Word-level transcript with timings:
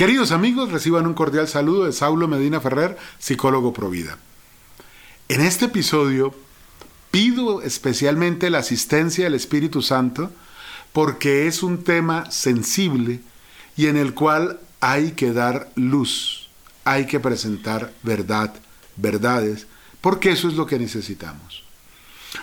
Queridos 0.00 0.32
amigos, 0.32 0.72
reciban 0.72 1.06
un 1.06 1.12
cordial 1.12 1.46
saludo 1.46 1.84
de 1.84 1.92
Saulo 1.92 2.26
Medina 2.26 2.58
Ferrer, 2.58 2.96
psicólogo 3.18 3.74
Provida. 3.74 4.16
En 5.28 5.42
este 5.42 5.66
episodio 5.66 6.34
pido 7.10 7.60
especialmente 7.60 8.48
la 8.48 8.60
asistencia 8.60 9.24
del 9.24 9.34
Espíritu 9.34 9.82
Santo 9.82 10.32
porque 10.94 11.46
es 11.46 11.62
un 11.62 11.84
tema 11.84 12.30
sensible 12.30 13.20
y 13.76 13.88
en 13.88 13.98
el 13.98 14.14
cual 14.14 14.60
hay 14.80 15.10
que 15.10 15.34
dar 15.34 15.70
luz, 15.74 16.48
hay 16.84 17.04
que 17.04 17.20
presentar 17.20 17.92
verdad, 18.02 18.54
verdades, 18.96 19.66
porque 20.00 20.30
eso 20.30 20.48
es 20.48 20.54
lo 20.54 20.64
que 20.64 20.78
necesitamos. 20.78 21.62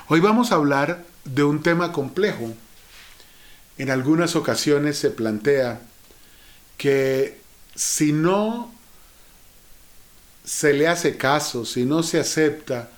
Hoy 0.10 0.20
vamos 0.20 0.52
a 0.52 0.56
hablar 0.58 1.08
de 1.26 1.44
un 1.44 1.64
tema 1.64 1.92
complejo. 1.92 2.54
En 3.80 3.90
algunas 3.90 4.36
ocasiones 4.36 5.00
se 5.00 5.10
plantea 5.10 5.82
que 6.78 7.37
si 7.78 8.12
no 8.12 8.74
se 10.44 10.74
le 10.74 10.88
hace 10.88 11.16
caso, 11.16 11.64
si 11.64 11.86
no 11.86 12.02
se 12.02 12.20
acepta 12.20 12.90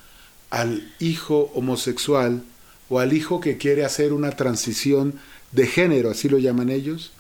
al 0.49 0.93
hijo 0.99 1.51
homosexual 1.53 2.43
o 2.87 2.99
al 2.99 3.11
hijo 3.11 3.41
que 3.41 3.57
quiere 3.57 3.83
hacer 3.83 4.13
una 4.13 4.31
transición 4.31 5.19
de 5.51 5.67
género, 5.67 6.09
así 6.09 6.29
lo 6.29 6.39
llaman 6.39 6.69
ellos, 6.69 7.11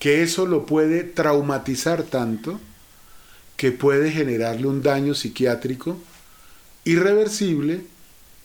que 0.00 0.22
eso 0.22 0.46
lo 0.46 0.66
puede 0.66 1.04
traumatizar 1.04 2.02
tanto 2.02 2.60
que 3.56 3.70
puede 3.70 4.10
generarle 4.10 4.66
un 4.66 4.82
daño 4.82 5.14
psiquiátrico 5.14 5.96
irreversible, 6.84 7.86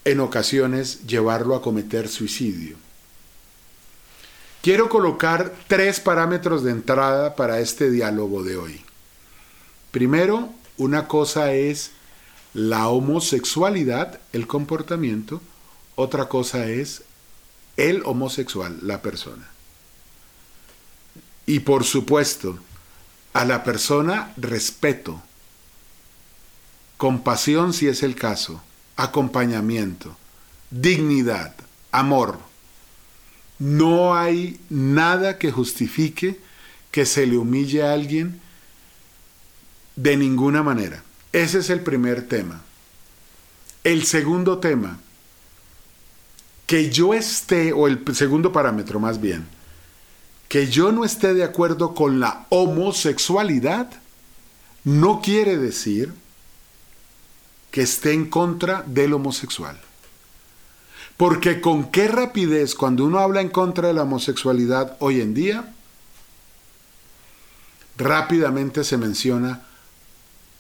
en 0.06 0.20
ocasiones 0.20 1.06
llevarlo 1.08 1.56
a 1.56 1.62
cometer 1.62 2.08
suicidio. 2.08 2.78
Quiero 4.62 4.90
colocar 4.90 5.56
tres 5.68 6.00
parámetros 6.00 6.64
de 6.64 6.70
entrada 6.70 7.36
para 7.36 7.60
este 7.60 7.90
diálogo 7.90 8.44
de 8.44 8.58
hoy. 8.58 8.82
Primero, 9.90 10.54
una 10.78 11.08
cosa 11.08 11.54
es 11.54 11.92
la 12.54 12.88
homosexualidad, 12.88 14.20
el 14.34 14.46
comportamiento, 14.46 15.42
otra 15.96 16.30
cosa 16.30 16.68
es 16.68 17.02
el 17.76 18.04
homosexual, 18.06 18.78
la 18.84 19.02
persona. 19.02 19.50
Y 21.48 21.62
por 21.62 21.84
supuesto, 21.84 22.60
a 23.34 23.46
la 23.46 23.64
persona 23.64 24.32
respeto, 24.38 25.24
compasión 26.98 27.74
si 27.74 27.88
es 27.88 28.04
el 28.04 28.16
caso, 28.16 28.62
acompañamiento, 28.96 30.16
dignidad, 30.70 31.56
amor. 31.92 32.51
No 33.62 34.16
hay 34.16 34.60
nada 34.72 35.38
que 35.38 35.52
justifique 35.52 36.40
que 36.90 37.06
se 37.06 37.28
le 37.28 37.38
humille 37.38 37.84
a 37.84 37.94
alguien 37.94 38.42
de 39.96 40.18
ninguna 40.18 40.64
manera. 40.64 41.04
Ese 41.32 41.60
es 41.60 41.70
el 41.70 41.82
primer 41.82 42.28
tema. 42.28 42.64
El 43.84 44.04
segundo 44.08 44.58
tema, 44.58 45.00
que 46.66 46.90
yo 46.90 47.14
esté, 47.14 47.72
o 47.72 47.86
el 47.86 48.04
segundo 48.16 48.52
parámetro 48.52 49.00
más 49.00 49.22
bien, 49.22 49.48
que 50.48 50.66
yo 50.66 50.92
no 50.92 51.06
esté 51.06 51.36
de 51.36 51.44
acuerdo 51.44 51.94
con 51.94 52.20
la 52.20 52.48
homosexualidad, 52.50 53.92
no 54.84 55.22
quiere 55.22 55.58
decir 55.58 56.12
que 57.70 57.84
esté 57.84 58.14
en 58.14 58.28
contra 58.28 58.82
del 58.88 59.14
homosexual. 59.14 59.80
Porque 61.22 61.62
con 61.62 61.92
qué 61.92 62.08
rapidez 62.08 62.74
cuando 62.74 63.06
uno 63.06 63.20
habla 63.20 63.42
en 63.42 63.50
contra 63.50 63.90
de 63.90 63.94
la 63.94 64.02
homosexualidad 64.02 64.98
hoy 64.98 65.22
en 65.22 65.36
día, 65.36 65.72
rápidamente 67.96 68.84
se 68.84 68.98
menciona 68.98 69.62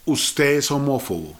usted 0.05 0.57
es 0.57 0.69
homófobo. 0.69 1.33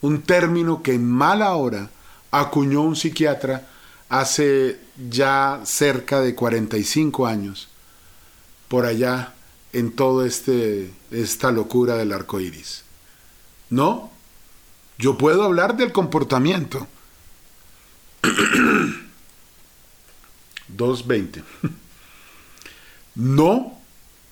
Un 0.00 0.22
término 0.22 0.82
que 0.82 0.94
en 0.94 1.08
mala 1.08 1.54
hora 1.54 1.90
acuñó 2.32 2.82
un 2.82 2.96
psiquiatra 2.96 3.68
hace 4.08 4.80
ya 5.08 5.60
cerca 5.62 6.20
de 6.20 6.34
45 6.34 7.24
años, 7.24 7.68
por 8.66 8.84
allá 8.84 9.32
en 9.72 9.92
toda 9.92 10.26
este, 10.26 10.92
esta 11.12 11.52
locura 11.52 11.94
del 11.94 12.12
arco 12.12 12.40
iris. 12.40 12.82
No, 13.70 14.10
yo 14.98 15.16
puedo 15.16 15.44
hablar 15.44 15.76
del 15.76 15.92
comportamiento. 15.92 16.88
2.20. 20.76 21.42
No, 23.14 23.78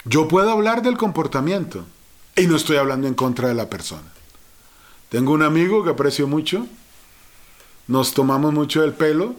yo 0.04 0.28
puedo 0.28 0.50
hablar 0.50 0.82
del 0.82 0.96
comportamiento. 0.96 1.84
Y 2.36 2.46
no 2.46 2.56
estoy 2.56 2.76
hablando 2.76 3.06
en 3.06 3.14
contra 3.14 3.48
de 3.48 3.54
la 3.54 3.70
persona. 3.70 4.12
Tengo 5.08 5.32
un 5.32 5.42
amigo 5.42 5.84
que 5.84 5.90
aprecio 5.90 6.26
mucho. 6.26 6.66
Nos 7.86 8.12
tomamos 8.12 8.52
mucho 8.52 8.82
el 8.84 8.92
pelo. 8.92 9.34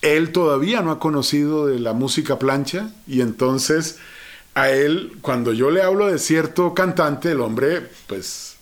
Él 0.00 0.32
todavía 0.32 0.82
no 0.82 0.90
ha 0.90 0.98
conocido 0.98 1.66
de 1.66 1.78
la 1.78 1.92
música 1.92 2.38
plancha. 2.38 2.90
Y 3.06 3.20
entonces 3.20 3.98
a 4.54 4.70
él, 4.70 5.18
cuando 5.22 5.52
yo 5.52 5.70
le 5.70 5.82
hablo 5.82 6.06
de 6.06 6.18
cierto 6.18 6.74
cantante, 6.74 7.32
el 7.32 7.40
hombre, 7.40 7.88
pues 8.06 8.56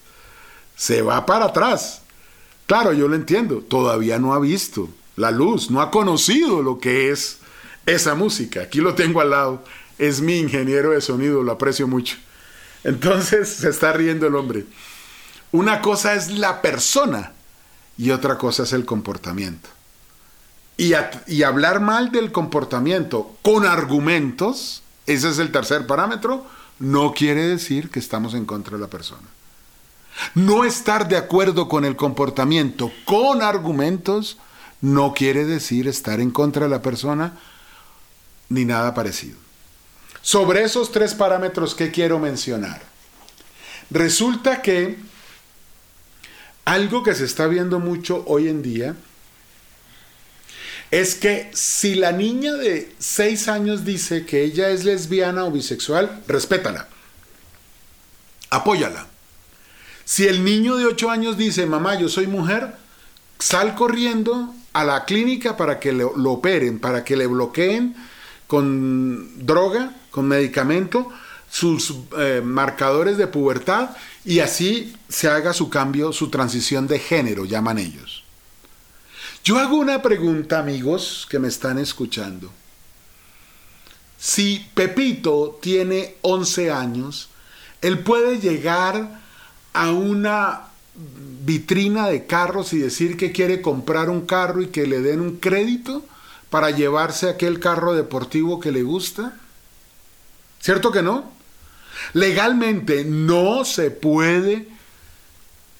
se 0.76 1.02
va 1.02 1.26
para 1.26 1.46
atrás. 1.46 2.02
Claro, 2.66 2.92
yo 2.92 3.08
lo 3.08 3.16
entiendo, 3.16 3.58
todavía 3.58 4.18
no 4.18 4.32
ha 4.32 4.38
visto 4.38 4.88
la 5.16 5.30
luz, 5.30 5.70
no 5.70 5.80
ha 5.80 5.90
conocido 5.90 6.62
lo 6.62 6.78
que 6.78 7.10
es 7.10 7.39
esa 7.86 8.14
música. 8.14 8.62
Aquí 8.62 8.80
lo 8.80 8.94
tengo 8.94 9.20
al 9.20 9.30
lado, 9.30 9.64
es 9.98 10.20
mi 10.20 10.38
ingeniero 10.38 10.90
de 10.90 11.00
sonido, 11.00 11.42
lo 11.42 11.52
aprecio 11.52 11.86
mucho. 11.86 12.16
Entonces 12.84 13.48
se 13.48 13.68
está 13.68 13.92
riendo 13.92 14.26
el 14.26 14.34
hombre. 14.34 14.66
Una 15.52 15.82
cosa 15.82 16.14
es 16.14 16.30
la 16.30 16.62
persona 16.62 17.32
y 17.98 18.10
otra 18.10 18.38
cosa 18.38 18.62
es 18.62 18.72
el 18.72 18.84
comportamiento. 18.84 19.68
Y, 20.76 20.92
y, 21.26 21.42
hablar 21.42 21.80
mal 21.80 22.10
del 22.10 22.32
comportamiento 22.32 23.36
con 23.42 23.66
argumentos, 23.66 24.82
ese 25.06 25.28
es 25.28 25.38
el 25.38 25.52
tercer 25.52 25.86
parámetro, 25.86 26.46
no 26.78 27.12
quiere 27.12 27.46
decir 27.46 27.90
que 27.90 27.98
estamos 27.98 28.32
en 28.32 28.46
contra 28.46 28.78
de 28.78 28.82
la 28.82 28.88
persona. 28.88 29.28
No 30.34 30.64
estar 30.64 31.08
de 31.08 31.18
acuerdo 31.18 31.68
con 31.68 31.84
el 31.84 31.96
comportamiento 31.96 32.90
con 33.04 33.42
argumentos 33.42 34.38
no 34.80 35.12
quiere 35.12 35.44
decir 35.44 35.86
estar 35.88 36.20
en 36.20 36.30
contra 36.30 36.64
de 36.64 36.70
la 36.70 36.82
persona 36.82 37.34
ni 38.50 38.66
nada 38.66 38.92
parecido. 38.92 39.38
Sobre 40.20 40.62
esos 40.62 40.92
tres 40.92 41.14
parámetros 41.14 41.74
que 41.74 41.90
quiero 41.90 42.18
mencionar. 42.18 42.82
Resulta 43.90 44.60
que 44.60 44.98
algo 46.66 47.02
que 47.02 47.14
se 47.14 47.24
está 47.24 47.46
viendo 47.46 47.80
mucho 47.80 48.22
hoy 48.26 48.48
en 48.48 48.62
día 48.62 48.94
es 50.90 51.14
que 51.14 51.50
si 51.54 51.94
la 51.94 52.12
niña 52.12 52.54
de 52.54 52.92
6 52.98 53.48
años 53.48 53.84
dice 53.84 54.26
que 54.26 54.42
ella 54.42 54.70
es 54.70 54.84
lesbiana 54.84 55.44
o 55.44 55.50
bisexual, 55.50 56.22
respétala, 56.26 56.88
apóyala. 58.50 59.06
Si 60.04 60.26
el 60.26 60.44
niño 60.44 60.76
de 60.76 60.86
8 60.86 61.10
años 61.10 61.36
dice, 61.36 61.66
mamá, 61.66 61.94
yo 61.94 62.08
soy 62.08 62.26
mujer, 62.26 62.74
sal 63.38 63.76
corriendo 63.76 64.52
a 64.72 64.84
la 64.84 65.04
clínica 65.04 65.56
para 65.56 65.78
que 65.78 65.92
lo, 65.92 66.12
operen, 66.30 66.80
para 66.80 67.04
que 67.04 67.16
le 67.16 67.28
bloqueen 67.28 67.94
con 68.50 69.46
droga, 69.46 69.94
con 70.10 70.26
medicamento, 70.26 71.08
sus 71.48 71.94
eh, 72.18 72.42
marcadores 72.44 73.16
de 73.16 73.28
pubertad 73.28 73.90
y 74.24 74.40
así 74.40 74.92
se 75.08 75.28
haga 75.28 75.52
su 75.52 75.70
cambio, 75.70 76.12
su 76.12 76.30
transición 76.30 76.88
de 76.88 76.98
género, 76.98 77.44
llaman 77.44 77.78
ellos. 77.78 78.24
Yo 79.44 79.56
hago 79.56 79.76
una 79.76 80.02
pregunta, 80.02 80.58
amigos 80.58 81.28
que 81.30 81.38
me 81.38 81.46
están 81.46 81.78
escuchando. 81.78 82.50
Si 84.18 84.66
Pepito 84.74 85.60
tiene 85.62 86.16
11 86.22 86.72
años, 86.72 87.28
él 87.80 88.00
puede 88.00 88.40
llegar 88.40 89.20
a 89.72 89.92
una 89.92 90.62
vitrina 91.44 92.08
de 92.08 92.26
carros 92.26 92.72
y 92.72 92.78
decir 92.78 93.16
que 93.16 93.30
quiere 93.30 93.62
comprar 93.62 94.10
un 94.10 94.26
carro 94.26 94.60
y 94.60 94.66
que 94.66 94.88
le 94.88 95.02
den 95.02 95.20
un 95.20 95.36
crédito 95.36 96.04
para 96.50 96.70
llevarse 96.70 97.28
aquel 97.28 97.60
carro 97.60 97.94
deportivo 97.94 98.60
que 98.60 98.72
le 98.72 98.82
gusta? 98.82 99.34
¿Cierto 100.60 100.92
que 100.92 101.02
no? 101.02 101.32
Legalmente 102.12 103.04
no 103.04 103.64
se 103.64 103.90
puede 103.90 104.68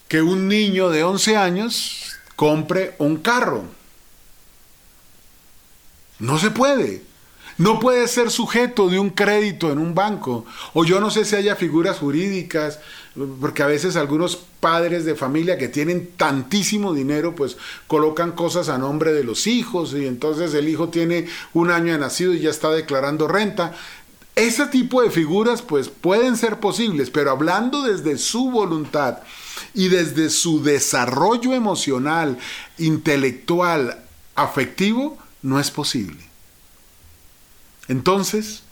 que 0.08 0.22
un 0.22 0.48
niño 0.48 0.88
de 0.88 1.04
11 1.04 1.36
años 1.36 2.12
compre 2.36 2.94
un 2.98 3.18
carro. 3.18 3.64
No 6.18 6.38
se 6.38 6.50
puede 6.50 7.10
no 7.60 7.78
puede 7.78 8.08
ser 8.08 8.30
sujeto 8.30 8.88
de 8.88 8.98
un 8.98 9.10
crédito 9.10 9.70
en 9.70 9.78
un 9.78 9.94
banco. 9.94 10.46
O 10.72 10.86
yo 10.86 10.98
no 10.98 11.10
sé 11.10 11.26
si 11.26 11.36
haya 11.36 11.56
figuras 11.56 11.98
jurídicas, 11.98 12.80
porque 13.40 13.62
a 13.62 13.66
veces 13.66 13.96
algunos 13.96 14.36
padres 14.36 15.04
de 15.04 15.16
familia 15.16 15.58
que 15.58 15.68
tienen 15.68 16.10
tantísimo 16.16 16.94
dinero, 16.94 17.34
pues 17.34 17.56
colocan 17.86 18.32
cosas 18.32 18.68
a 18.68 18.78
nombre 18.78 19.12
de 19.12 19.24
los 19.24 19.46
hijos 19.46 19.94
y 19.94 20.06
entonces 20.06 20.54
el 20.54 20.68
hijo 20.68 20.88
tiene 20.88 21.26
un 21.52 21.70
año 21.70 21.92
de 21.92 21.98
nacido 21.98 22.32
y 22.34 22.40
ya 22.40 22.50
está 22.50 22.70
declarando 22.70 23.26
renta. 23.26 23.74
ese 24.36 24.66
tipo 24.66 25.02
de 25.02 25.10
figuras 25.10 25.60
pues 25.60 25.88
pueden 25.88 26.36
ser 26.36 26.60
posibles, 26.60 27.10
pero 27.10 27.30
hablando 27.30 27.82
desde 27.82 28.16
su 28.16 28.50
voluntad 28.50 29.18
y 29.74 29.88
desde 29.88 30.30
su 30.30 30.62
desarrollo 30.62 31.52
emocional, 31.52 32.38
intelectual, 32.78 34.02
afectivo, 34.36 35.18
no 35.42 35.58
es 35.58 35.70
posible. 35.70 36.20
Entonces, 37.88 38.62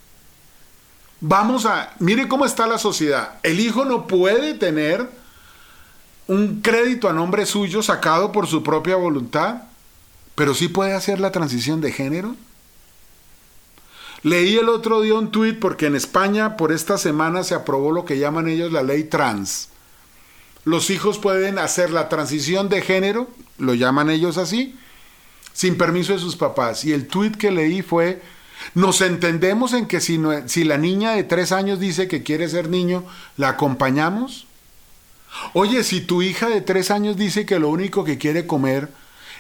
vamos 1.21 1.67
a, 1.67 1.95
mire 1.99 2.29
cómo 2.29 2.45
está 2.45 2.67
la 2.67 2.79
sociedad. 2.79 3.39
El 3.43 3.61
hijo 3.61 3.85
no 3.85 4.07
puede 4.07 4.55
tener 4.55 5.09
un 6.27 6.61
crédito 6.61 7.09
a 7.09 7.13
nombre 7.13 7.47
suyo 7.47 7.83
sacado 7.83 8.33
por 8.33 8.47
su 8.47 8.63
propia 8.63 8.97
voluntad, 8.97 9.63
pero 10.35 10.55
sí 10.55 10.69
puede 10.69 10.93
hacer 10.93 11.21
la 11.21 11.33
transición 11.33 11.81
de 11.81 11.93
género. 11.93 12.37
Leí 14.23 14.57
el 14.57 14.69
otro 14.69 15.01
día 15.01 15.15
un 15.15 15.31
tuit 15.31 15.59
porque 15.59 15.87
en 15.87 15.95
España 15.95 16.57
por 16.57 16.73
esta 16.73 16.99
semana 16.99 17.45
se 17.45 17.55
aprobó 17.55 17.93
lo 17.93 18.05
que 18.05 18.19
llaman 18.19 18.49
ellos 18.49 18.73
la 18.73 18.83
ley 18.83 19.05
trans. 19.05 19.69
Los 20.65 20.91
hijos 20.91 21.19
pueden 21.19 21.59
hacer 21.59 21.91
la 21.91 22.09
transición 22.09 22.69
de 22.69 22.83
género, 22.83 23.29
lo 23.59 23.75
llaman 23.75 24.11
ellos 24.11 24.37
así, 24.37 24.77
sin 25.53 25.79
permiso 25.79 26.13
de 26.13 26.19
sus 26.19 26.37
papás. 26.37 26.85
Y 26.85 26.93
el 26.93 27.07
tuit 27.07 27.37
que 27.37 27.51
leí 27.51 27.81
fue, 27.81 28.21
nos 28.75 29.01
entendemos 29.01 29.73
en 29.73 29.87
que 29.87 30.01
si, 30.01 30.19
la 30.65 30.79
niña 30.79 31.13
de 31.13 31.25
tres 31.25 31.53
años 31.53 31.81
dice 31.81 32.09
que 32.09 32.23
quiere 32.23 32.49
ser 32.49 32.69
niño, 32.69 33.05
¿la 33.37 33.51
acompañamos? 33.51 34.47
Oye, 35.53 35.85
si 35.85 36.01
tu 36.01 36.23
hija 36.23 36.49
de 36.49 36.61
tres 36.61 36.91
años 36.91 37.17
dice 37.17 37.47
que 37.47 37.59
lo 37.59 37.69
único 37.69 38.05
que 38.05 38.19
quiere 38.19 38.47
comer 38.47 38.89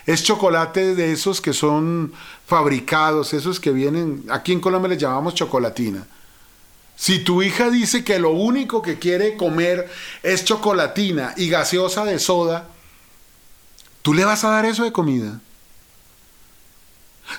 es 0.06 0.23
chocolate 0.23 0.94
de 0.94 1.12
esos 1.12 1.41
que 1.41 1.53
son 1.53 2.12
fabricados, 2.47 3.35
esos 3.35 3.61
que 3.61 3.73
vienen, 3.73 4.25
aquí 4.31 4.53
en 4.53 4.61
Colombia 4.61 4.88
les 4.88 4.99
llamamos 4.99 5.35
chocolatina. 5.35 6.06
Si 6.97 7.20
tu 7.20 7.43
hija 7.43 7.70
dice 7.70 8.03
que 8.05 8.19
lo 8.19 8.31
único 8.31 8.82
que 8.82 8.99
quiere 8.99 9.37
comer 9.37 9.88
es 10.23 10.44
chocolatina 10.44 11.32
y 11.37 11.49
gaseosa 11.49 12.05
de 12.05 12.19
soda, 12.19 12.69
¿tú 14.03 14.15
le 14.15 14.25
vas 14.25 14.44
a 14.44 14.50
dar 14.50 14.65
eso 14.65 14.82
de 14.82 14.93
comida? 14.93 15.41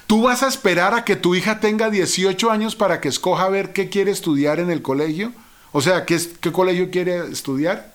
¿Tú 0.08 0.24
vas 0.24 0.44
a 0.44 0.48
esperar 0.48 0.94
a 0.94 1.04
que 1.04 1.16
tu 1.16 1.36
hija 1.36 1.60
tenga 1.60 1.90
18 1.90 2.52
años 2.52 2.76
para 2.76 3.02
que 3.02 3.10
escoja 3.10 3.50
ver 3.50 3.74
qué 3.74 3.90
quiere 3.90 4.12
estudiar 4.12 4.60
en 4.60 4.70
el 4.70 4.82
colegio? 4.82 5.34
O 5.72 5.82
sea, 5.82 6.06
¿qué, 6.06 6.20
qué 6.40 6.52
colegio 6.52 6.90
quiere 6.92 7.28
estudiar? 7.32 7.94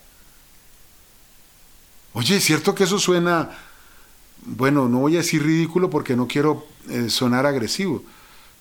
Oye, 2.13 2.37
¿es 2.37 2.43
cierto 2.43 2.75
que 2.75 2.85
eso 2.85 2.99
suena 2.99 3.51
bueno, 4.45 4.87
no 4.87 4.99
voy 4.99 5.15
a 5.15 5.19
decir 5.19 5.43
ridículo 5.43 5.89
porque 5.89 6.15
no 6.15 6.27
quiero 6.27 6.67
eh, 6.89 7.09
sonar 7.09 7.45
agresivo, 7.45 8.03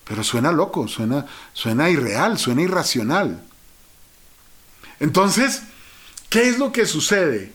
pero 0.05 0.25
suena 0.25 0.51
loco, 0.51 0.89
suena, 0.89 1.27
suena 1.53 1.91
irreal, 1.91 2.39
suena 2.39 2.63
irracional. 2.63 3.43
Entonces, 4.99 5.63
¿qué 6.31 6.49
es 6.49 6.59
lo 6.59 6.73
que 6.73 6.87
sucede? 6.87 7.53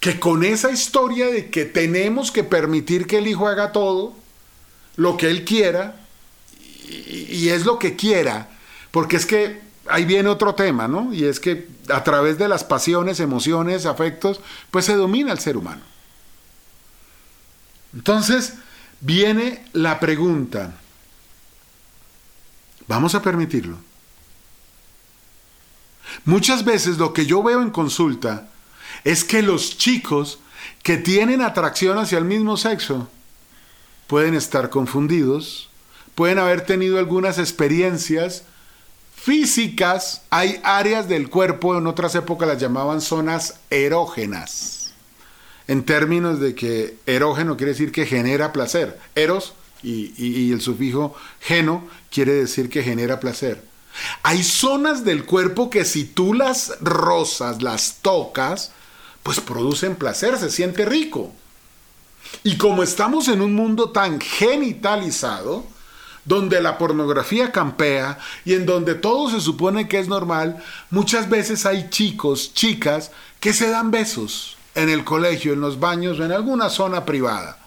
Que 0.00 0.18
con 0.18 0.44
esa 0.44 0.70
historia 0.70 1.26
de 1.26 1.50
que 1.50 1.64
tenemos 1.64 2.30
que 2.30 2.44
permitir 2.44 3.06
que 3.06 3.18
el 3.18 3.26
hijo 3.26 3.46
haga 3.46 3.72
todo, 3.72 4.14
lo 4.96 5.16
que 5.16 5.30
él 5.30 5.44
quiera, 5.44 5.96
y, 6.88 7.48
es 7.48 7.64
lo 7.64 7.78
que 7.78 7.96
quiera, 7.96 8.48
porque 8.90 9.16
es 9.16 9.26
que 9.26 9.60
ahí 9.88 10.04
viene 10.04 10.28
otro 10.28 10.54
tema, 10.54 10.88
¿no? 10.88 11.12
Y 11.12 11.24
es 11.24 11.40
que 11.40 11.68
a 11.88 12.02
través 12.02 12.38
de 12.38 12.48
las 12.48 12.64
pasiones, 12.64 13.20
emociones, 13.20 13.86
afectos, 13.86 14.40
pues 14.70 14.84
se 14.84 14.94
domina 14.94 15.32
el 15.32 15.38
ser 15.38 15.56
humano. 15.56 15.82
Entonces, 17.94 18.54
viene 19.00 19.64
la 19.72 20.00
pregunta, 20.00 20.74
¿vamos 22.86 23.14
a 23.14 23.22
permitirlo? 23.22 23.78
Muchas 26.24 26.64
veces 26.64 26.98
lo 26.98 27.12
que 27.12 27.26
yo 27.26 27.42
veo 27.42 27.62
en 27.62 27.70
consulta 27.70 28.48
es 29.04 29.24
que 29.24 29.42
los 29.42 29.76
chicos 29.76 30.38
que 30.82 30.96
tienen 30.96 31.42
atracción 31.42 31.98
hacia 31.98 32.18
el 32.18 32.24
mismo 32.24 32.56
sexo 32.56 33.08
pueden 34.06 34.34
estar 34.34 34.70
confundidos, 34.70 35.68
pueden 36.14 36.38
haber 36.38 36.62
tenido 36.62 36.98
algunas 36.98 37.38
experiencias 37.38 38.44
físicas, 39.14 40.22
hay 40.30 40.60
áreas 40.62 41.08
del 41.08 41.28
cuerpo, 41.28 41.76
en 41.76 41.86
otras 41.86 42.14
épocas 42.14 42.48
las 42.48 42.60
llamaban 42.60 43.00
zonas 43.00 43.60
erógenas 43.70 44.76
en 45.68 45.84
términos 45.84 46.40
de 46.40 46.54
que 46.54 46.98
erógeno 47.06 47.56
quiere 47.56 47.72
decir 47.72 47.92
que 47.92 48.06
genera 48.06 48.52
placer. 48.52 48.98
Eros 49.14 49.54
y, 49.82 50.52
el 50.52 50.60
sufijo 50.60 51.14
geno 51.40 51.86
quiere 52.10 52.32
decir 52.32 52.68
que 52.68 52.82
genera 52.82 53.20
placer. 53.20 53.62
Hay 54.22 54.42
zonas 54.42 55.04
del 55.04 55.24
cuerpo 55.24 55.70
que 55.70 55.84
si 55.84 56.04
tú 56.04 56.34
las 56.34 56.78
rozas, 56.80 57.62
las 57.62 57.98
tocas, 58.02 58.72
pues 59.22 59.40
producen 59.40 59.96
placer, 59.96 60.38
se 60.38 60.50
siente 60.50 60.84
rico. 60.84 61.32
Y 62.44 62.56
como 62.56 62.82
estamos 62.82 63.28
en 63.28 63.40
un 63.40 63.54
mundo 63.54 63.90
tan 63.90 64.20
genitalizado, 64.20 65.64
donde 66.24 66.60
la 66.60 66.76
pornografía 66.76 67.52
campea 67.52 68.18
y 68.44 68.54
en 68.54 68.66
donde 68.66 68.94
todo 68.94 69.30
se 69.30 69.40
supone 69.40 69.88
que 69.88 69.98
es 69.98 70.08
normal, 70.08 70.62
muchas 70.90 71.28
veces 71.28 71.64
hay 71.66 71.88
chicos, 71.88 72.52
chicas, 72.52 73.12
que 73.40 73.52
se 73.52 73.70
dan 73.70 73.90
besos 73.90 74.56
en 74.74 74.90
el 74.90 75.04
colegio, 75.04 75.52
en 75.52 75.60
los 75.60 75.80
baños 75.80 76.18
o 76.18 76.24
en 76.24 76.32
alguna 76.32 76.68
zona 76.68 77.04
privada. 77.04 77.58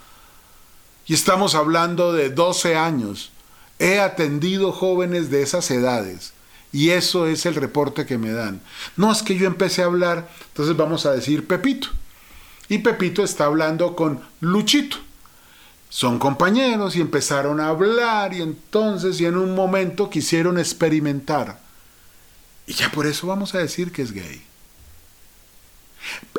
Y 1.07 1.13
estamos 1.13 1.55
hablando 1.55 2.13
de 2.13 2.29
12 2.29 2.75
años. 2.75 3.31
He 3.79 3.99
atendido 3.99 4.71
jóvenes 4.71 5.31
de 5.31 5.41
esas 5.41 5.71
edades. 5.71 6.33
Y 6.71 6.91
eso 6.91 7.25
es 7.25 7.45
el 7.47 7.55
reporte 7.55 8.05
que 8.05 8.19
me 8.19 8.31
dan. 8.31 8.61
No 8.95 9.11
es 9.11 9.23
que 9.23 9.35
yo 9.35 9.47
empecé 9.47 9.81
a 9.81 9.85
hablar, 9.85 10.29
entonces 10.49 10.77
vamos 10.77 11.05
a 11.05 11.11
decir 11.11 11.47
Pepito. 11.47 11.89
Y 12.69 12.77
Pepito 12.79 13.23
está 13.23 13.45
hablando 13.45 13.95
con 13.95 14.21
Luchito. 14.39 14.97
Son 15.89 16.19
compañeros 16.19 16.95
y 16.95 17.01
empezaron 17.01 17.59
a 17.59 17.69
hablar 17.69 18.33
y 18.33 18.43
entonces 18.43 19.19
y 19.19 19.25
en 19.25 19.37
un 19.37 19.55
momento 19.55 20.09
quisieron 20.09 20.59
experimentar. 20.59 21.59
Y 22.67 22.73
ya 22.73 22.91
por 22.91 23.07
eso 23.07 23.25
vamos 23.25 23.55
a 23.55 23.57
decir 23.57 23.91
que 23.91 24.03
es 24.03 24.11
gay. 24.11 24.43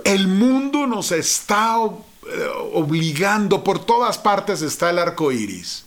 El 0.05 0.29
mundo 0.29 0.87
nos 0.87 1.11
está 1.11 1.77
eh, 1.83 2.49
obligando, 2.73 3.65
por 3.65 3.85
todas 3.85 4.17
partes 4.17 4.63
está 4.63 4.91
el 4.91 5.01
arco 5.01 5.33
iris. 5.33 5.85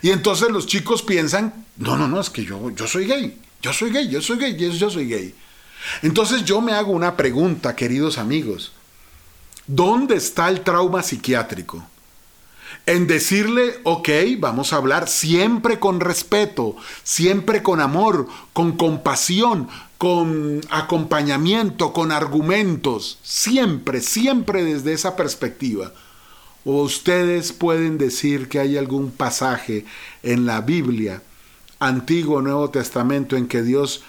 Y 0.00 0.10
entonces 0.10 0.50
los 0.50 0.66
chicos 0.66 1.02
piensan, 1.02 1.66
no, 1.76 1.98
no, 1.98 2.08
no, 2.08 2.20
es 2.20 2.30
que 2.30 2.44
yo, 2.44 2.70
yo 2.70 2.86
soy 2.86 3.04
gay, 3.06 3.38
yo 3.60 3.74
soy 3.74 3.90
gay, 3.90 4.08
yo 4.08 4.22
soy 4.22 4.38
gay, 4.38 4.56
yo, 4.56 4.70
yo 4.70 4.88
soy 4.88 5.06
gay. 5.06 5.34
Entonces 6.00 6.44
yo 6.44 6.62
me 6.62 6.72
hago 6.72 6.92
una 6.92 7.16
pregunta, 7.18 7.76
queridos 7.76 8.16
amigos. 8.16 8.72
¿Dónde 9.66 10.16
está 10.16 10.48
el 10.48 10.62
trauma 10.62 11.02
psiquiátrico? 11.02 11.84
En 12.86 13.06
decirle, 13.06 13.78
ok, 13.84 14.08
vamos 14.38 14.72
a 14.72 14.76
hablar 14.76 15.08
siempre 15.08 15.78
con 15.78 16.00
respeto, 16.00 16.76
siempre 17.02 17.62
con 17.62 17.80
amor, 17.80 18.26
con 18.52 18.76
compasión, 18.76 19.68
con 19.98 20.62
acompañamiento, 20.70 21.92
con 21.92 22.10
argumentos, 22.10 23.18
siempre, 23.22 24.00
siempre 24.00 24.64
desde 24.64 24.92
esa 24.92 25.14
perspectiva. 25.14 25.92
O 26.64 26.82
ustedes 26.82 27.52
pueden 27.52 27.98
decir 27.98 28.48
que 28.48 28.60
hay 28.60 28.76
algún 28.76 29.10
pasaje 29.10 29.84
en 30.22 30.46
la 30.46 30.60
Biblia, 30.60 31.22
Antiguo 31.78 32.38
o 32.38 32.42
Nuevo 32.42 32.70
Testamento, 32.70 33.36
en 33.36 33.46
que 33.46 33.62
Dios 33.62 34.02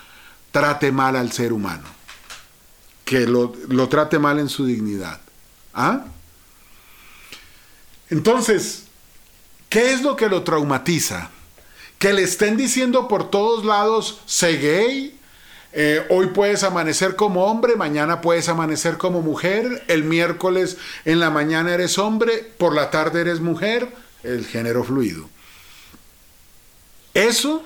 trate 0.51 0.91
mal 0.91 1.15
al 1.15 1.31
ser 1.31 1.53
humano, 1.53 1.87
que 3.05 3.27
lo, 3.27 3.53
lo 3.67 3.89
trate 3.89 4.19
mal 4.19 4.39
en 4.39 4.49
su 4.49 4.65
dignidad. 4.65 5.19
¿Ah? 5.73 6.05
Entonces, 8.09 8.83
¿qué 9.69 9.93
es 9.93 10.01
lo 10.01 10.15
que 10.15 10.29
lo 10.29 10.43
traumatiza? 10.43 11.29
Que 11.97 12.13
le 12.13 12.23
estén 12.23 12.57
diciendo 12.57 13.07
por 13.07 13.29
todos 13.29 13.63
lados, 13.63 14.21
sé 14.25 14.57
gay, 14.57 15.17
eh, 15.73 16.05
hoy 16.09 16.27
puedes 16.27 16.63
amanecer 16.63 17.15
como 17.15 17.45
hombre, 17.45 17.77
mañana 17.77 18.19
puedes 18.19 18.49
amanecer 18.49 18.97
como 18.97 19.21
mujer, 19.21 19.83
el 19.87 20.03
miércoles 20.03 20.77
en 21.05 21.19
la 21.21 21.29
mañana 21.29 21.73
eres 21.73 21.97
hombre, 21.97 22.51
por 22.57 22.75
la 22.75 22.91
tarde 22.91 23.21
eres 23.21 23.39
mujer, 23.39 23.87
el 24.23 24.45
género 24.45 24.83
fluido. 24.83 25.29
Eso 27.13 27.63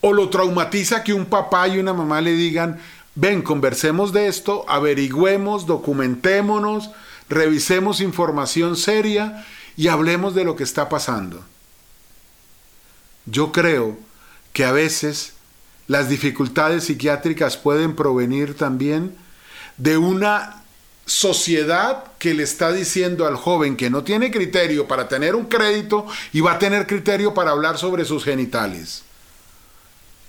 o 0.00 0.12
lo 0.12 0.30
traumatiza 0.30 1.02
que 1.02 1.12
un 1.12 1.26
papá 1.26 1.68
y 1.68 1.78
una 1.78 1.92
mamá 1.92 2.20
le 2.20 2.32
digan, 2.32 2.80
ven, 3.14 3.42
conversemos 3.42 4.12
de 4.12 4.28
esto, 4.28 4.64
averigüemos, 4.68 5.66
documentémonos, 5.66 6.90
revisemos 7.30 8.00
información 8.00 8.76
seria 8.76 9.46
y 9.76 9.88
hablemos 9.88 10.34
de 10.34 10.44
lo 10.44 10.56
que 10.56 10.64
está 10.64 10.88
pasando. 10.88 11.42
Yo 13.24 13.52
creo 13.52 13.96
que 14.52 14.64
a 14.64 14.72
veces 14.72 15.32
las 15.86 16.08
dificultades 16.08 16.84
psiquiátricas 16.84 17.56
pueden 17.56 17.96
provenir 17.96 18.56
también 18.56 19.16
de 19.76 19.96
una 19.96 20.62
sociedad 21.06 22.04
que 22.18 22.34
le 22.34 22.42
está 22.42 22.72
diciendo 22.72 23.26
al 23.26 23.36
joven 23.36 23.76
que 23.76 23.90
no 23.90 24.04
tiene 24.04 24.30
criterio 24.30 24.86
para 24.86 25.08
tener 25.08 25.34
un 25.34 25.46
crédito 25.46 26.06
y 26.32 26.40
va 26.40 26.52
a 26.52 26.58
tener 26.58 26.86
criterio 26.86 27.32
para 27.32 27.52
hablar 27.52 27.78
sobre 27.78 28.04
sus 28.04 28.24
genitales. 28.24 29.04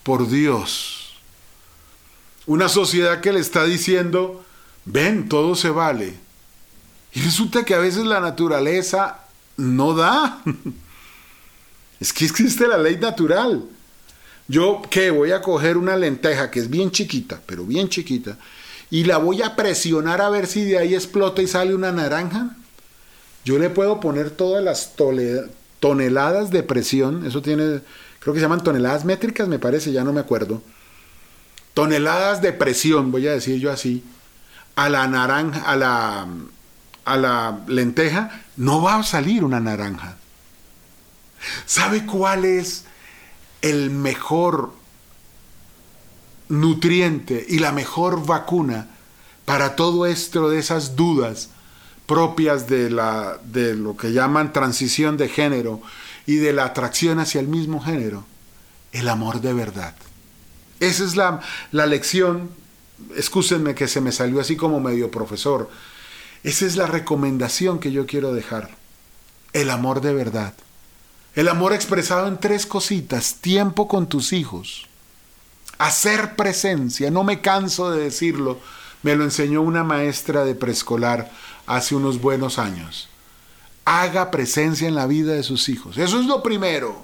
por 0.03 0.27
Dios. 0.27 1.13
Una 2.48 2.70
sociedad 2.70 3.22
que 3.22 3.31
le 3.31 3.39
está 3.39 3.65
diciendo, 3.65 4.43
ven, 4.86 5.29
todo 5.29 5.53
se 5.53 5.70
vale. 5.70 6.15
Y 7.13 7.22
resulta 7.22 7.63
que 7.65 7.74
a 7.75 7.80
veces 7.80 8.06
la 8.06 8.20
naturaleza 8.20 9.20
no 9.58 9.94
da. 9.94 10.41
Es 12.00 12.12
que 12.13 12.25
existe 12.25 12.68
la 12.68 12.80
ley 12.80 12.98
natural. 12.98 13.63
Yo 14.48 14.82
que 14.89 15.12
voy 15.12 15.32
a 15.32 15.41
coger 15.41 15.77
una 15.77 15.96
lenteja 15.96 16.50
que 16.50 16.60
es 16.60 16.70
bien 16.70 16.89
chiquita, 16.89 17.39
pero 17.46 17.63
bien 17.63 17.89
chiquita, 17.89 18.38
y 18.89 19.03
la 19.06 19.18
voy 19.18 19.41
a 19.41 19.56
presionar 19.56 20.20
a 20.20 20.30
ver 20.30 20.48
si 20.48 20.65
de 20.65 20.77
ahí 20.77 20.96
explota 20.96 21.41
y 21.41 21.48
sale 21.48 21.75
una 21.75 21.91
naranja. 21.91 22.56
Yo 23.46 23.60
le 23.60 23.70
puedo 23.70 24.00
poner 24.00 24.32
todas 24.32 24.63
las 24.63 24.94
toneladas 25.80 26.50
de 26.50 26.63
presión, 26.63 27.25
eso 27.25 27.41
tiene, 27.41 27.82
creo 28.20 28.34
que 28.34 28.39
se 28.39 28.46
llaman 28.46 28.63
toneladas 28.63 29.06
métricas, 29.06 29.48
me 29.48 29.60
parece, 29.60 29.91
ya 29.91 30.03
no 30.03 30.12
me 30.12 30.20
acuerdo. 30.20 30.62
Toneladas 31.74 32.41
de 32.41 32.51
presión, 32.51 33.12
voy 33.12 33.27
a 33.27 33.32
decir 33.32 33.60
yo 33.60 33.72
así, 33.72 34.03
a 34.75 34.89
la 34.89 35.08
naranja, 35.08 35.62
a 35.62 35.75
la, 35.77 36.27
a 37.05 37.17
la 37.17 37.60
lenteja, 37.67 38.43
no 38.58 38.81
va 38.81 38.98
a 38.98 39.03
salir 39.03 39.43
una 39.43 39.60
naranja. 39.60 40.17
¿Sabe 41.65 42.05
cuál 42.05 42.46
es 42.46 42.86
el 43.62 43.89
mejor 43.89 44.74
nutriente 46.50 47.46
y 47.48 47.60
la 47.60 47.72
mejor 47.72 48.25
vacuna 48.25 48.88
para 49.46 49.75
todo 49.75 50.05
esto 50.05 50.50
de 50.50 50.60
esas 50.60 50.96
dudas 50.96 51.50
propias 52.05 52.67
de, 52.67 52.89
la, 52.89 53.39
de 53.43 53.75
lo 53.75 53.96
que 53.96 54.12
llaman 54.12 54.53
transición 54.53 55.17
de 55.17 55.29
género 55.29 55.81
y 56.25 56.36
de 56.36 56.53
la 56.53 56.65
atracción 56.65 57.20
hacia 57.20 57.39
el 57.39 57.48
mismo 57.48 57.79
género? 57.81 58.25
El 58.91 59.08
amor 59.08 59.39
de 59.41 59.53
verdad. 59.53 59.96
Esa 60.79 61.05
es 61.05 61.15
la, 61.15 61.39
la 61.72 61.86
lección, 61.86 62.50
excúsenme 63.15 63.75
que 63.75 63.88
se 63.88 64.01
me 64.01 64.12
salió 64.12 64.41
así 64.41 64.58
como 64.58 64.79
medio 64.79 65.10
profesor, 65.10 65.70
esa 66.43 66.65
es 66.65 66.75
la 66.75 66.88
recomendación 66.88 67.79
que 67.79 67.91
yo 67.91 68.05
quiero 68.05 68.33
dejar. 68.33 68.71
El 69.53 69.69
amor 69.69 70.01
de 70.01 70.13
verdad. 70.13 70.53
El 71.36 71.48
amor 71.48 71.74
expresado 71.74 72.27
en 72.27 72.39
tres 72.39 72.65
cositas. 72.65 73.36
Tiempo 73.36 73.88
con 73.88 74.07
tus 74.07 74.33
hijos. 74.33 74.88
Hacer 75.77 76.36
presencia. 76.36 77.12
No 77.12 77.24
me 77.24 77.41
canso 77.41 77.91
de 77.91 78.03
decirlo. 78.03 78.60
Me 79.03 79.15
lo 79.15 79.24
enseñó 79.24 79.62
una 79.62 79.83
maestra 79.83 80.43
de 80.43 80.55
preescolar 80.55 81.31
hace 81.67 81.95
unos 81.95 82.19
buenos 82.21 82.57
años. 82.57 83.07
Haga 83.86 84.31
presencia 84.31 84.88
en 84.88 84.95
la 84.95 85.07
vida 85.07 85.33
de 85.33 85.43
sus 85.43 85.69
hijos. 85.69 85.98
Eso 85.98 86.19
es 86.19 86.25
lo 86.25 86.41
primero. 86.41 87.03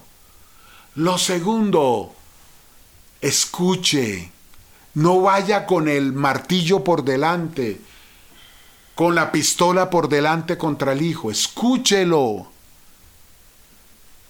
Lo 0.96 1.18
segundo, 1.20 2.16
escuche. 3.22 4.32
No 4.96 5.22
vaya 5.22 5.68
con 5.68 5.88
el 5.88 6.12
martillo 6.12 6.84
por 6.84 7.04
delante 7.04 7.80
con 8.98 9.14
la 9.14 9.32
pistola 9.32 9.92
por 9.92 10.10
delante 10.10 10.58
contra 10.58 10.94
el 10.94 11.04
hijo. 11.04 11.30
Escúchelo. 11.30 12.48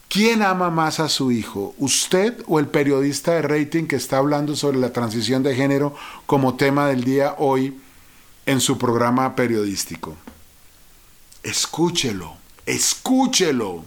¿Quién 0.10 0.42
ama 0.42 0.70
más 0.70 1.00
a 1.00 1.08
su 1.08 1.32
hijo? 1.32 1.74
¿Usted 1.78 2.44
o 2.48 2.60
el 2.60 2.68
periodista 2.68 3.32
de 3.32 3.44
rating 3.44 3.86
que 3.86 3.96
está 3.96 4.18
hablando 4.18 4.58
sobre 4.58 4.78
la 4.78 4.92
transición 4.92 5.42
de 5.42 5.56
género 5.56 5.96
como 6.26 6.58
tema 6.58 6.86
del 6.88 7.06
día 7.06 7.36
hoy 7.38 7.80
en 8.46 8.60
su 8.60 8.78
programa 8.78 9.38
periodístico? 9.38 10.18
Escúchelo, 11.44 12.36
escúchelo. 12.66 13.86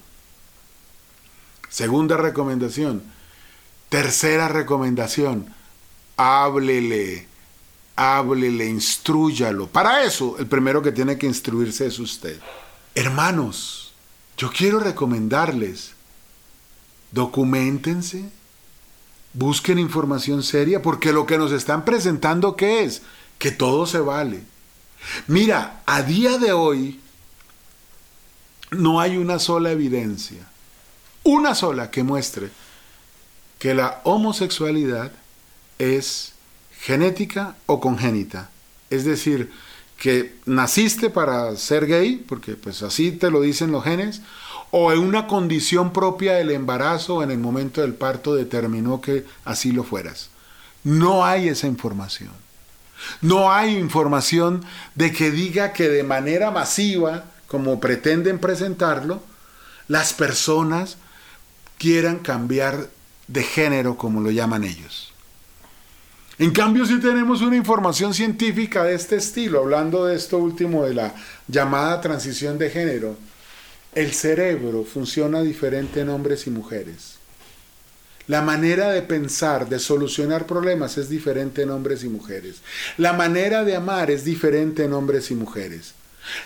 Segunda 1.69 2.17
recomendación. 2.17 3.03
Tercera 3.91 4.49
recomendación. 4.49 5.55
Háblele, 6.17 7.29
háblele, 8.01 8.67
instruyalo. 8.67 9.67
Para 9.67 10.05
eso, 10.05 10.37
el 10.39 10.47
primero 10.47 10.81
que 10.81 10.91
tiene 10.91 11.19
que 11.19 11.27
instruirse 11.27 11.87
es 11.87 11.99
usted. 11.99 12.41
Hermanos, 12.95 13.93
yo 14.39 14.51
quiero 14.51 14.81
recomendarles, 14.81 15.93
documentense, 17.13 18.25
busquen 19.35 19.79
información 19.79 20.43
seria, 20.43 20.81
porque 20.81 21.13
lo 21.13 21.27
que 21.27 21.37
nos 21.37 21.53
están 21.53 21.85
presentando, 21.85 22.57
¿qué 22.57 22.85
es? 22.85 23.03
Que 23.39 23.51
todo 23.51 23.87
se 23.87 24.01
vale. 24.01 24.45
Mira, 25.27 25.83
a 25.85 26.01
día 26.03 26.39
de 26.39 26.53
hoy 26.53 27.01
no 28.71 28.99
hay 29.01 29.19
una 29.19 29.39
sola 29.39 29.73
evidencia, 29.73 30.49
una 31.23 31.55
sola 31.55 31.91
que 31.91 32.03
muestre 32.03 32.51
que 33.59 33.75
la 33.75 34.01
homosexualidad 34.05 35.13
es 35.79 36.33
genética 36.81 37.57
o 37.67 37.81
congénita. 37.81 38.51
Es 38.89 39.05
decir, 39.05 39.51
que 39.99 40.35
naciste 40.47 41.11
para 41.11 41.55
ser 41.57 41.87
gay, 41.87 42.17
porque 42.17 42.55
pues 42.55 42.83
así 42.83 43.13
te 43.13 43.31
lo 43.31 43.43
dicen 43.43 43.71
los 43.71 43.85
genes, 43.85 44.23
o 44.71 44.93
en 44.93 45.01
una 45.01 45.27
condición 45.27 45.93
propia 45.93 46.35
del 46.35 46.51
embarazo 46.51 47.23
en 47.23 47.31
el 47.31 47.39
momento 47.39 47.83
del 47.83 47.95
parto 47.95 48.35
determinó 48.35 49.01
que 49.01 49.25
así 49.45 49.73
lo 49.73 49.85
fueras. 49.85 50.31
No 50.83 51.25
hay 51.27 51.49
esa 51.49 51.67
información. 51.67 52.31
No 53.21 53.53
hay 53.53 53.77
información 53.77 54.65
de 54.95 55.13
que 55.13 55.31
diga 55.31 55.73
que 55.73 55.89
de 55.89 56.03
manera 56.03 56.51
masiva, 56.51 57.25
como 57.47 57.81
pretenden 57.81 58.39
presentarlo, 58.39 59.23
las 59.89 60.15
personas 60.15 60.97
quieran 61.79 62.19
cambiar 62.19 62.89
de 63.27 63.43
género 63.43 63.97
como 63.97 64.21
lo 64.21 64.31
llaman 64.31 64.65
ellos. 64.65 65.10
En 66.41 66.53
cambio, 66.53 66.87
si 66.87 66.99
tenemos 67.01 67.43
una 67.43 67.55
información 67.55 68.15
científica 68.15 68.83
de 68.83 68.95
este 68.95 69.17
estilo, 69.17 69.61
hablando 69.61 70.07
de 70.07 70.17
esto 70.17 70.39
último 70.39 70.87
de 70.87 70.95
la 70.95 71.15
llamada 71.47 72.01
transición 72.01 72.57
de 72.57 72.71
género, 72.71 73.15
el 73.95 74.15
cerebro 74.15 74.85
funciona 74.85 75.43
diferente 75.43 76.01
en 76.01 76.09
hombres 76.09 76.47
y 76.47 76.51
mujeres. 76.51 77.17
La 78.27 78.41
manera 78.41 78.91
de 78.91 79.03
pensar, 79.03 79.69
de 79.69 79.79
solucionar 79.79 80.47
problemas 80.47 80.97
es 80.97 81.11
diferente 81.11 81.61
en 81.61 81.73
hombres 81.73 82.05
y 82.05 82.09
mujeres. 82.09 82.63
La 82.97 83.13
manera 83.13 83.63
de 83.63 83.77
amar 83.77 84.11
es 84.11 84.25
diferente 84.25 84.85
en 84.85 84.95
hombres 84.95 85.31
y 85.31 85.35
mujeres. 85.35 85.93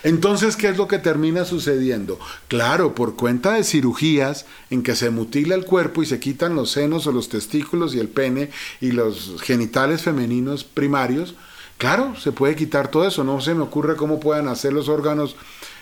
Entonces, 0.03 0.55
¿qué 0.55 0.69
es 0.69 0.77
lo 0.77 0.87
que 0.87 0.99
termina 0.99 1.45
sucediendo? 1.45 2.19
Claro, 2.47 2.95
por 2.95 3.15
cuenta 3.15 3.53
de 3.53 3.63
cirugías 3.63 4.45
en 4.69 4.83
que 4.83 4.95
se 4.95 5.09
mutila 5.09 5.55
el 5.55 5.65
cuerpo 5.65 6.03
y 6.03 6.05
se 6.05 6.19
quitan 6.19 6.55
los 6.55 6.71
senos 6.71 7.07
o 7.07 7.11
los 7.11 7.29
testículos 7.29 7.93
y 7.95 7.99
el 7.99 8.09
pene 8.09 8.49
y 8.81 8.91
los 8.91 9.41
genitales 9.41 10.01
femeninos 10.01 10.63
primarios, 10.63 11.35
claro, 11.77 12.15
se 12.15 12.31
puede 12.31 12.55
quitar 12.55 12.89
todo 12.89 13.07
eso. 13.07 13.23
No 13.23 13.41
se 13.41 13.53
me 13.53 13.63
ocurre 13.63 13.95
cómo 13.95 14.19
puedan 14.19 14.47
hacer 14.47 14.73
los 14.73 14.89
órganos 14.89 15.35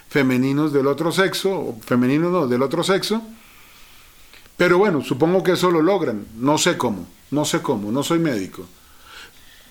femeninos 0.09 0.73
del 0.73 0.87
otro 0.87 1.11
sexo, 1.11 1.75
femeninos 1.85 2.31
no, 2.31 2.47
del 2.47 2.61
otro 2.61 2.83
sexo. 2.83 3.21
Pero 4.57 4.77
bueno, 4.77 5.03
supongo 5.03 5.43
que 5.43 5.53
eso 5.53 5.71
lo 5.71 5.81
logran. 5.81 6.25
No 6.35 6.57
sé 6.57 6.77
cómo, 6.77 7.07
no 7.31 7.45
sé 7.45 7.61
cómo, 7.61 7.91
no 7.91 8.03
soy 8.03 8.19
médico 8.19 8.65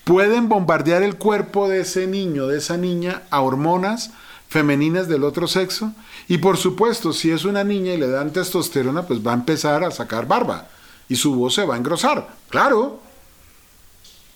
pueden 0.03 0.49
bombardear 0.49 1.03
el 1.03 1.17
cuerpo 1.17 1.69
de 1.69 1.81
ese 1.81 2.07
niño, 2.07 2.47
de 2.47 2.57
esa 2.57 2.77
niña, 2.77 3.23
a 3.29 3.41
hormonas 3.41 4.11
femeninas 4.49 5.07
del 5.07 5.23
otro 5.23 5.47
sexo. 5.47 5.93
Y 6.27 6.37
por 6.37 6.57
supuesto, 6.57 7.13
si 7.13 7.31
es 7.31 7.45
una 7.45 7.63
niña 7.63 7.93
y 7.93 7.97
le 7.97 8.07
dan 8.07 8.31
testosterona, 8.31 9.03
pues 9.03 9.25
va 9.25 9.31
a 9.31 9.35
empezar 9.35 9.83
a 9.83 9.91
sacar 9.91 10.27
barba 10.27 10.67
y 11.09 11.15
su 11.15 11.35
voz 11.35 11.55
se 11.55 11.65
va 11.65 11.75
a 11.75 11.77
engrosar. 11.77 12.27
Claro. 12.49 13.01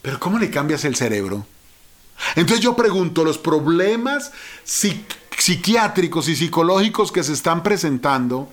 Pero 0.02 0.20
¿cómo 0.20 0.40
le 0.40 0.50
cambias 0.50 0.86
el 0.86 0.96
cerebro? 0.96 1.46
Entonces 2.36 2.64
yo 2.64 2.76
pregunto, 2.76 3.24
los 3.24 3.38
problemas 3.38 4.32
psiquiátricos 4.64 6.28
y 6.30 6.36
psicológicos 6.36 7.12
que 7.12 7.24
se 7.24 7.34
están 7.34 7.62
presentando 7.62 8.50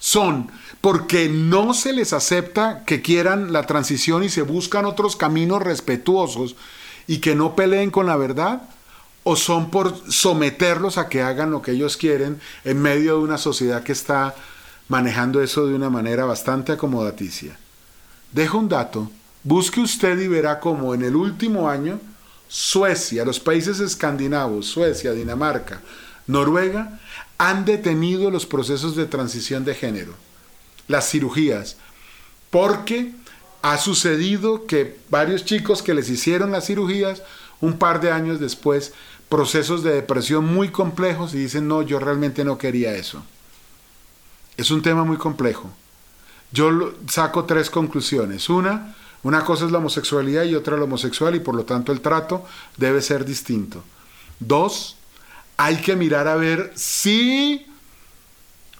son 0.00 0.50
porque 0.80 1.28
no 1.28 1.74
se 1.74 1.92
les 1.92 2.12
acepta 2.12 2.84
que 2.84 3.02
quieran 3.02 3.52
la 3.52 3.64
transición 3.64 4.22
y 4.22 4.28
se 4.28 4.42
buscan 4.42 4.84
otros 4.84 5.16
caminos 5.16 5.62
respetuosos 5.62 6.56
y 7.06 7.18
que 7.18 7.34
no 7.34 7.56
peleen 7.56 7.90
con 7.90 8.06
la 8.06 8.16
verdad? 8.16 8.62
¿O 9.24 9.36
son 9.36 9.70
por 9.70 9.94
someterlos 10.10 10.96
a 10.96 11.08
que 11.08 11.22
hagan 11.22 11.50
lo 11.50 11.62
que 11.62 11.72
ellos 11.72 11.96
quieren 11.96 12.40
en 12.64 12.80
medio 12.80 13.18
de 13.18 13.24
una 13.24 13.38
sociedad 13.38 13.82
que 13.82 13.92
está 13.92 14.34
manejando 14.88 15.42
eso 15.42 15.66
de 15.66 15.74
una 15.74 15.90
manera 15.90 16.24
bastante 16.24 16.72
acomodaticia? 16.72 17.58
Dejo 18.32 18.58
un 18.58 18.68
dato. 18.68 19.10
Busque 19.42 19.80
usted 19.80 20.18
y 20.18 20.28
verá 20.28 20.60
cómo 20.60 20.94
en 20.94 21.02
el 21.02 21.16
último 21.16 21.68
año 21.68 22.00
Suecia, 22.48 23.24
los 23.24 23.40
países 23.40 23.80
escandinavos, 23.80 24.66
Suecia, 24.66 25.12
Dinamarca, 25.12 25.82
Noruega, 26.26 26.98
han 27.36 27.64
detenido 27.64 28.30
los 28.30 28.46
procesos 28.46 28.96
de 28.96 29.06
transición 29.06 29.64
de 29.64 29.74
género 29.74 30.27
las 30.88 31.08
cirugías, 31.08 31.76
porque 32.50 33.12
ha 33.62 33.78
sucedido 33.78 34.66
que 34.66 34.98
varios 35.10 35.44
chicos 35.44 35.82
que 35.82 35.94
les 35.94 36.08
hicieron 36.08 36.50
las 36.50 36.66
cirugías, 36.66 37.22
un 37.60 37.78
par 37.78 38.00
de 38.00 38.10
años 38.10 38.40
después, 38.40 38.92
procesos 39.28 39.82
de 39.82 39.92
depresión 39.92 40.44
muy 40.46 40.70
complejos 40.70 41.34
y 41.34 41.38
dicen, 41.38 41.68
no, 41.68 41.82
yo 41.82 41.98
realmente 41.98 42.44
no 42.44 42.56
quería 42.56 42.94
eso. 42.94 43.22
Es 44.56 44.70
un 44.70 44.82
tema 44.82 45.04
muy 45.04 45.18
complejo. 45.18 45.70
Yo 46.50 46.94
saco 47.08 47.44
tres 47.44 47.68
conclusiones. 47.68 48.48
Una, 48.48 48.96
Una 49.22 49.44
cosa 49.44 49.66
es 49.66 49.72
la 49.72 49.78
homosexualidad 49.78 50.44
y 50.44 50.54
otra 50.54 50.76
la 50.76 50.84
homosexual 50.84 51.34
y 51.34 51.40
por 51.40 51.54
lo 51.54 51.64
tanto 51.64 51.92
el 51.92 52.00
trato 52.00 52.44
debe 52.76 53.02
ser 53.02 53.24
distinto. 53.24 53.82
Dos, 54.38 54.96
hay 55.56 55.76
que 55.76 55.96
mirar 55.96 56.28
a 56.28 56.36
ver 56.36 56.72
si 56.76 57.66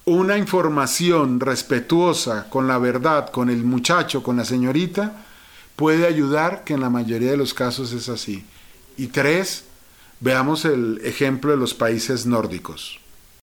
una 0.09 0.39
información 0.39 1.39
respetuosa 1.39 2.49
con 2.49 2.67
la 2.67 2.79
verdad, 2.79 3.31
con 3.31 3.51
el 3.51 3.63
muchacho, 3.63 4.23
con 4.23 4.39
la 4.39 4.45
señorita, 4.45 5.25
puede 5.77 6.07
ayudar, 6.07 6.65
que 6.65 6.75
en 6.75 6.81
la 6.81 6.89
mayoría 6.89 7.31
de 7.31 7.37
los 7.37 7.53
casos 7.53 7.93
es 7.93 8.09
así. 8.09 8.45
Y 8.97 9.09
tres, 9.09 9.65
veamos 10.21 10.65
el 10.65 11.01
ejemplo 11.05 11.51
de 11.51 11.59
los 11.59 11.75
países 11.75 12.25
nórdicos. 12.25 13.01